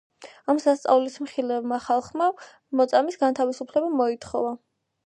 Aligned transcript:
ამ 0.53 0.61
სასწაულის 0.63 1.17
მხილველმა 1.25 1.79
ხალხმა 1.89 2.31
მოწამის 2.81 3.21
განთავისუფლება 3.27 3.97
მოითხოვა. 4.03 4.61